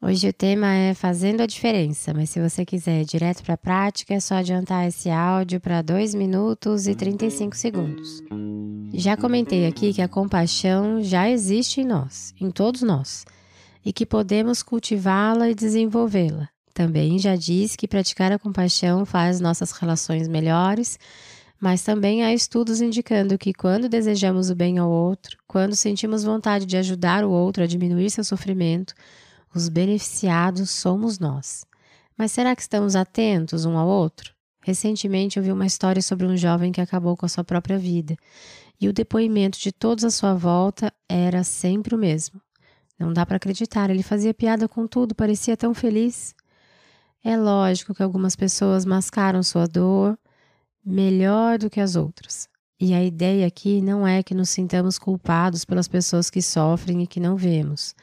[0.00, 3.58] Hoje o tema é Fazendo a Diferença, mas se você quiser ir direto para a
[3.58, 8.22] prática, é só adiantar esse áudio para 2 minutos e 35 segundos.
[8.94, 13.24] Já comentei aqui que a compaixão já existe em nós, em todos nós,
[13.84, 16.48] e que podemos cultivá-la e desenvolvê-la.
[16.72, 20.96] Também já disse que praticar a compaixão faz nossas relações melhores,
[21.60, 26.66] mas também há estudos indicando que quando desejamos o bem ao outro, quando sentimos vontade
[26.66, 28.94] de ajudar o outro a diminuir seu sofrimento,
[29.54, 31.64] os beneficiados somos nós.
[32.16, 34.34] Mas será que estamos atentos um ao outro?
[34.60, 38.16] Recentemente eu vi uma história sobre um jovem que acabou com a sua própria vida,
[38.80, 42.40] e o depoimento de todos à sua volta era sempre o mesmo.
[42.98, 46.34] Não dá para acreditar, ele fazia piada com tudo, parecia tão feliz.
[47.24, 50.18] É lógico que algumas pessoas mascaram sua dor
[50.84, 52.48] melhor do que as outras.
[52.80, 57.06] E a ideia aqui não é que nos sintamos culpados pelas pessoas que sofrem e
[57.06, 57.94] que não vemos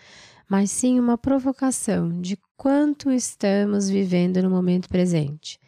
[0.50, 5.60] mas sim uma provocação de quanto estamos vivendo no momento presente.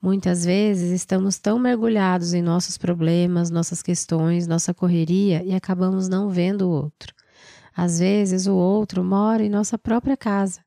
[0.00, 6.28] Muitas vezes estamos tão mergulhados em nossos problemas, nossas questões, nossa correria e acabamos não
[6.28, 7.14] vendo o outro.
[7.74, 10.60] Às vezes o outro mora em nossa própria casa.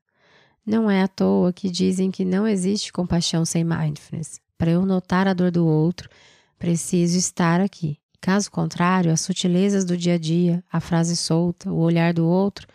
[0.66, 4.40] Não é à toa que dizem que não existe compaixão sem mindfulness.
[4.58, 6.10] Para eu notar a dor do outro,
[6.58, 7.98] preciso estar aqui.
[8.22, 12.66] Caso contrário, as sutilezas do dia a dia, a frase solta, o olhar do outro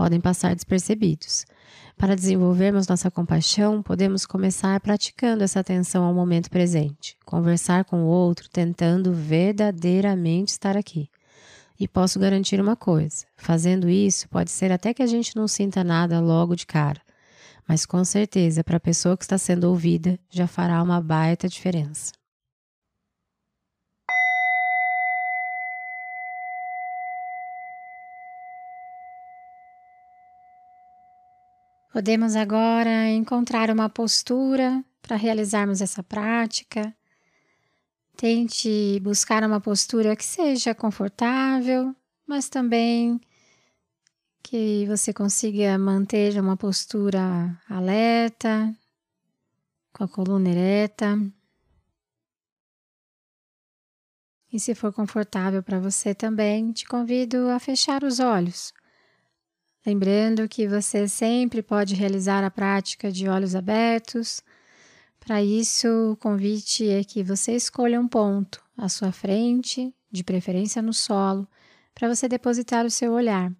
[0.00, 1.44] podem passar despercebidos.
[1.94, 8.06] Para desenvolvermos nossa compaixão, podemos começar praticando essa atenção ao momento presente, conversar com o
[8.06, 11.10] outro, tentando verdadeiramente estar aqui.
[11.78, 15.84] E posso garantir uma coisa: fazendo isso, pode ser até que a gente não sinta
[15.84, 17.02] nada logo de cara,
[17.68, 22.19] mas com certeza, para a pessoa que está sendo ouvida, já fará uma baita diferença.
[31.92, 36.94] Podemos agora encontrar uma postura para realizarmos essa prática.
[38.16, 41.92] Tente buscar uma postura que seja confortável,
[42.24, 43.20] mas também
[44.40, 48.72] que você consiga manter uma postura alerta,
[49.92, 51.18] com a coluna ereta.
[54.52, 58.72] E se for confortável para você também, te convido a fechar os olhos
[59.84, 64.42] Lembrando que você sempre pode realizar a prática de olhos abertos.
[65.18, 70.82] Para isso, o convite é que você escolha um ponto à sua frente, de preferência
[70.82, 71.48] no solo,
[71.94, 73.50] para você depositar o seu olhar.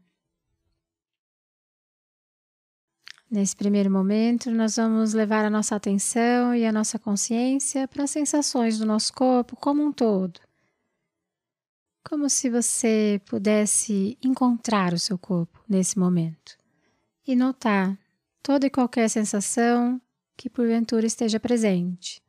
[3.31, 8.11] Nesse primeiro momento, nós vamos levar a nossa atenção e a nossa consciência para as
[8.11, 10.41] sensações do nosso corpo como um todo
[12.03, 16.57] como se você pudesse encontrar o seu corpo nesse momento
[17.27, 17.99] e notar
[18.43, 20.01] toda e qualquer sensação
[20.37, 22.23] que porventura esteja presente.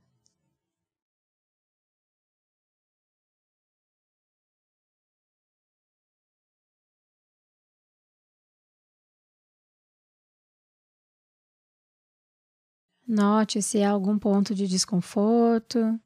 [13.08, 16.00] Note se há algum ponto de desconforto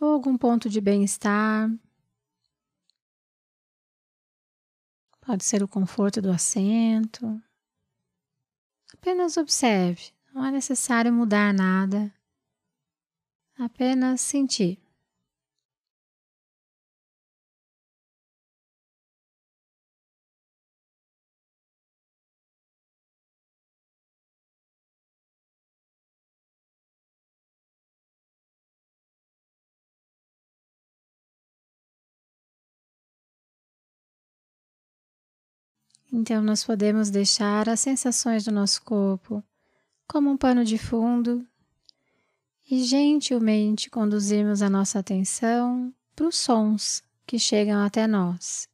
[0.00, 1.70] ou algum ponto de bem-estar.
[5.26, 7.42] Pode ser o conforto do assento.
[8.92, 12.12] Apenas observe, não é necessário mudar nada,
[13.58, 14.83] apenas sentir.
[36.16, 39.42] Então, nós podemos deixar as sensações do nosso corpo
[40.06, 41.44] como um pano de fundo
[42.70, 48.68] e gentilmente conduzirmos a nossa atenção para os sons que chegam até nós.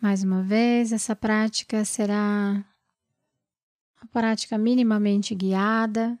[0.00, 2.64] Mais uma vez, essa prática será
[4.00, 6.16] uma prática minimamente guiada.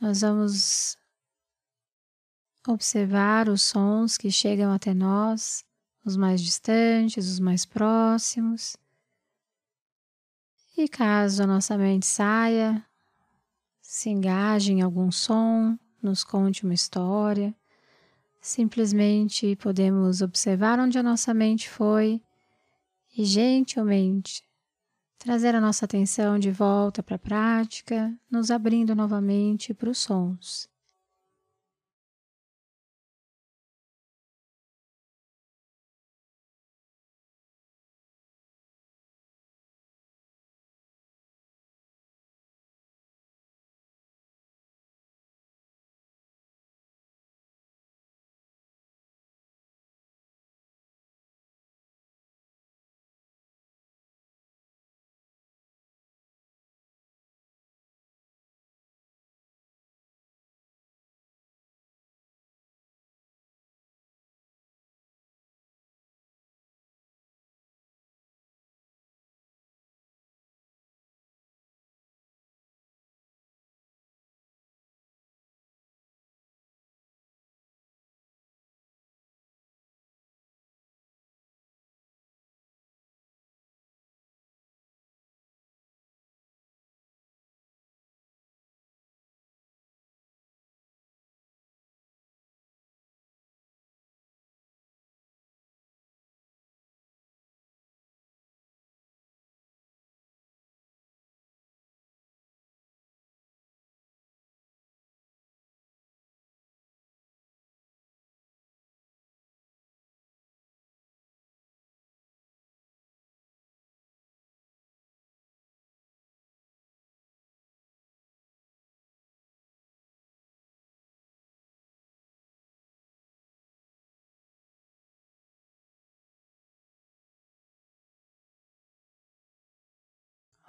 [0.00, 0.98] Nós vamos
[2.66, 5.64] observar os sons que chegam até nós,
[6.04, 8.76] os mais distantes, os mais próximos.
[10.76, 12.84] E caso a nossa mente saia,
[13.80, 17.54] se engaje em algum som, nos conte uma história,
[18.40, 22.20] simplesmente podemos observar onde a nossa mente foi
[23.16, 24.42] e gentilmente
[25.18, 30.68] trazer a nossa atenção de volta para a prática, nos abrindo novamente para os sons.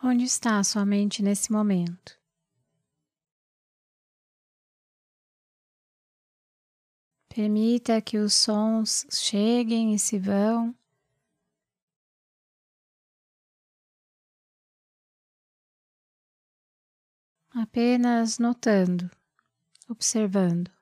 [0.08, 2.16] Onde está a sua mente nesse momento?
[7.28, 10.76] Permita que os sons cheguem e se vão.
[17.50, 19.10] Apenas notando,
[19.90, 20.75] observando.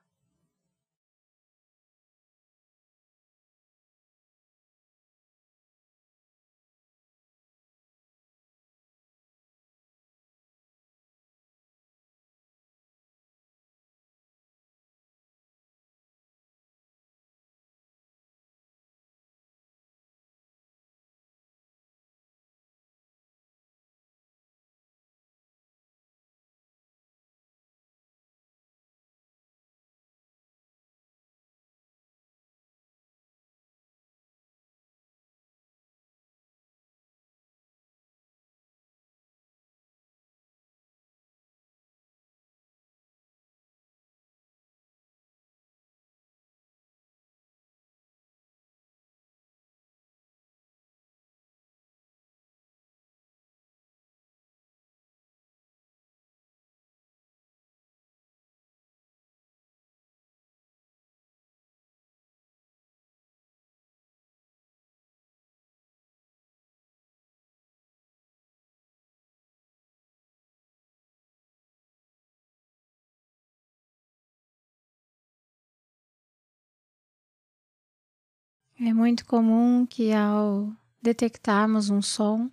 [78.80, 82.50] É muito comum que ao detectarmos um som,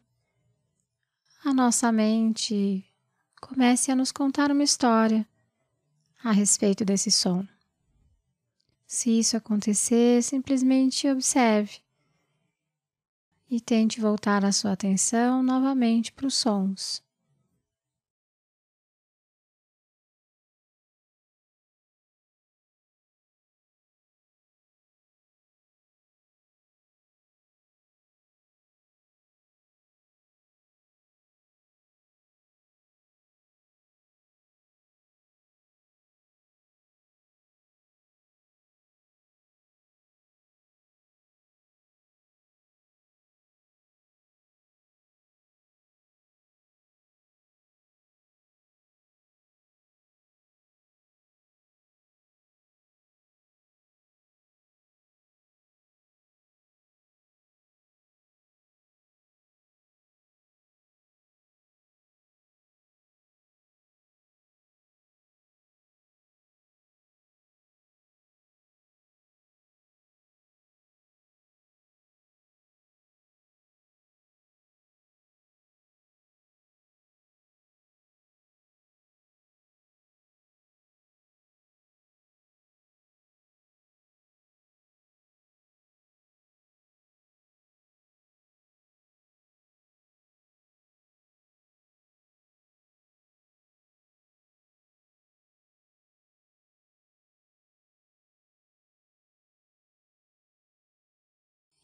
[1.42, 2.84] a nossa mente
[3.40, 5.26] comece a nos contar uma história
[6.22, 7.46] a respeito desse som.
[8.86, 11.78] Se isso acontecer, simplesmente observe
[13.50, 17.02] e tente voltar a sua atenção novamente para os sons.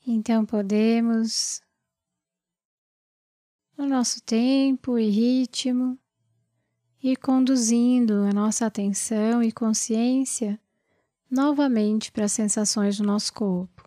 [0.09, 1.61] Então podemos,
[3.77, 5.99] no nosso tempo e ritmo,
[7.03, 10.61] ir conduzindo a nossa atenção e consciência
[11.29, 13.86] novamente para as sensações do nosso corpo.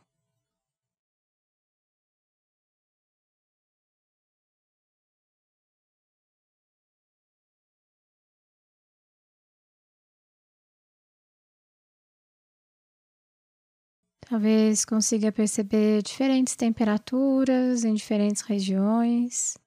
[14.30, 19.58] Talvez consiga perceber diferentes temperaturas em diferentes regiões.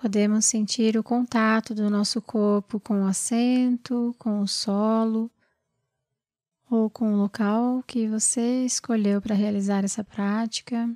[0.00, 5.30] Podemos sentir o contato do nosso corpo com o assento, com o solo
[6.70, 10.88] ou com o local que você escolheu para realizar essa prática.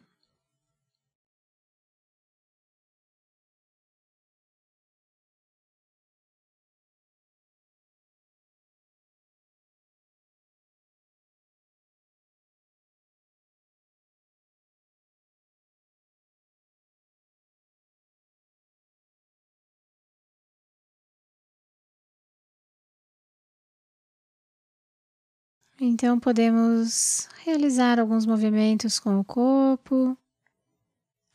[25.81, 30.17] Então podemos realizar alguns movimentos com o corpo,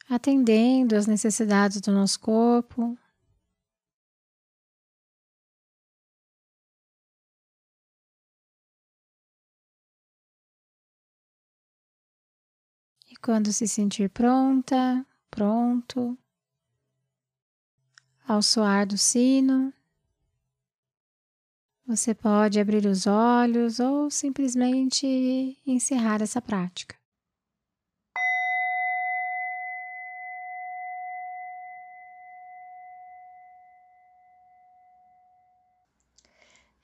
[0.10, 2.98] atendendo às necessidades do nosso corpo.
[13.10, 16.17] E quando se sentir pronta, pronto,
[18.27, 19.74] ao soar do sino,
[21.88, 26.96] você pode abrir os olhos ou simplesmente encerrar essa prática.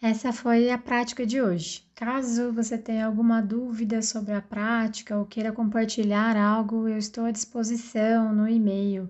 [0.01, 1.86] Essa foi a prática de hoje.
[1.95, 7.31] Caso você tenha alguma dúvida sobre a prática ou queira compartilhar algo, eu estou à
[7.31, 9.10] disposição no e-mail